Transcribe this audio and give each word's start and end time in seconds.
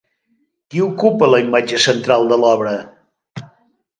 Qui 0.71 0.79
ocupa 0.85 1.27
la 1.33 1.41
imatge 1.43 1.81
central 1.85 2.27
de 2.31 2.39
l'obra? 2.45 2.75